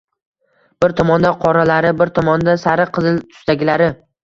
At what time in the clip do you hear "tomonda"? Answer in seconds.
1.01-1.31, 2.17-2.57